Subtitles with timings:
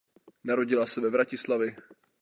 [0.43, 1.75] Narodila se ve Vratislavi.